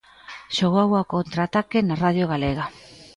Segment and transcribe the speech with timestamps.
[0.57, 2.65] Xogou Ao contraataque na Radio Galega.